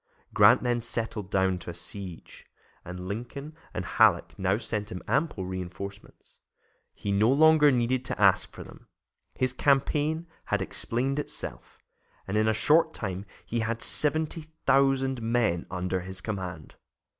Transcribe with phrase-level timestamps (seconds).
[0.33, 2.47] Grant then settled down to a siege,
[2.83, 6.39] and Lincoln and Halleck now sent him ample reinforcements.
[6.91, 8.87] He no longer needed to ask for them.
[9.35, 11.77] His campaign had explained itself,
[12.27, 16.73] and in a short time he had seventy thousand men under his command.